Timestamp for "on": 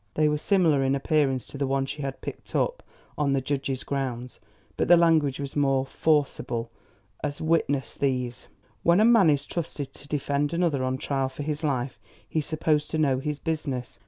3.19-3.33, 10.83-10.97